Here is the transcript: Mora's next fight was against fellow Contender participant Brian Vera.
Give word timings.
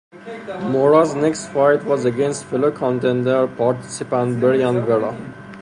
Mora's 0.63 1.13
next 1.13 1.45
fight 1.49 1.85
was 1.85 2.05
against 2.05 2.45
fellow 2.45 2.71
Contender 2.71 3.45
participant 3.47 4.39
Brian 4.39 4.83
Vera. 4.83 5.15